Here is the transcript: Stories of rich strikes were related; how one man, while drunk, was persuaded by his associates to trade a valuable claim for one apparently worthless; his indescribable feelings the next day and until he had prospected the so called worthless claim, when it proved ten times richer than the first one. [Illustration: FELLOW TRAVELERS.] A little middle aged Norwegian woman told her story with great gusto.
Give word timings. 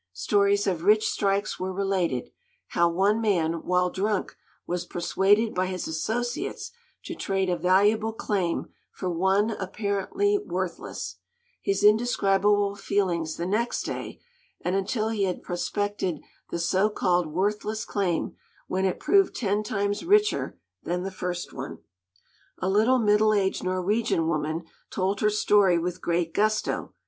Stories 0.13 0.65
of 0.65 0.81
rich 0.83 1.05
strikes 1.07 1.59
were 1.59 1.71
related; 1.71 2.31
how 2.69 2.89
one 2.89 3.21
man, 3.21 3.61
while 3.61 3.91
drunk, 3.91 4.35
was 4.65 4.83
persuaded 4.83 5.53
by 5.53 5.67
his 5.67 5.87
associates 5.87 6.71
to 7.05 7.13
trade 7.13 7.51
a 7.51 7.55
valuable 7.55 8.11
claim 8.11 8.65
for 8.91 9.11
one 9.11 9.51
apparently 9.51 10.39
worthless; 10.39 11.17
his 11.61 11.83
indescribable 11.83 12.73
feelings 12.75 13.37
the 13.37 13.45
next 13.45 13.83
day 13.83 14.19
and 14.61 14.75
until 14.75 15.09
he 15.09 15.25
had 15.25 15.43
prospected 15.43 16.19
the 16.49 16.57
so 16.57 16.89
called 16.89 17.27
worthless 17.27 17.85
claim, 17.85 18.35
when 18.67 18.85
it 18.85 18.99
proved 18.99 19.35
ten 19.35 19.61
times 19.61 20.03
richer 20.03 20.57
than 20.81 21.03
the 21.03 21.11
first 21.11 21.53
one. 21.53 21.77
[Illustration: 21.77 22.27
FELLOW 22.59 22.73
TRAVELERS.] 22.73 22.75
A 22.75 22.77
little 22.79 22.97
middle 23.05 23.33
aged 23.35 23.63
Norwegian 23.63 24.27
woman 24.27 24.63
told 24.89 25.19
her 25.21 25.29
story 25.29 25.77
with 25.77 26.01
great 26.01 26.33
gusto. 26.33 26.95